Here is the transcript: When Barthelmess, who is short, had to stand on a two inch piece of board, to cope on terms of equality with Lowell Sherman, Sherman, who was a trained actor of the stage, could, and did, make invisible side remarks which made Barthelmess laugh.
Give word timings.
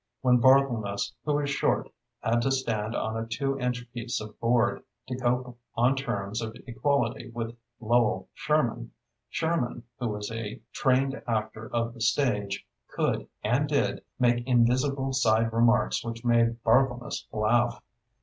When 0.21 0.39
Barthelmess, 0.41 1.13
who 1.25 1.37
is 1.41 1.51
short, 1.51 1.91
had 2.21 2.41
to 2.41 2.51
stand 2.51 2.95
on 2.95 3.15
a 3.15 3.27
two 3.27 3.59
inch 3.59 3.85
piece 3.93 4.19
of 4.19 4.39
board, 4.39 4.81
to 5.07 5.15
cope 5.15 5.59
on 5.75 5.95
terms 5.95 6.41
of 6.41 6.57
equality 6.65 7.29
with 7.29 7.55
Lowell 7.79 8.27
Sherman, 8.33 8.93
Sherman, 9.29 9.83
who 9.99 10.07
was 10.07 10.31
a 10.31 10.59
trained 10.73 11.21
actor 11.27 11.69
of 11.71 11.93
the 11.93 12.01
stage, 12.01 12.65
could, 12.87 13.27
and 13.43 13.69
did, 13.69 14.03
make 14.17 14.43
invisible 14.47 15.13
side 15.13 15.53
remarks 15.53 16.03
which 16.03 16.25
made 16.25 16.63
Barthelmess 16.63 17.27
laugh. 17.31 17.79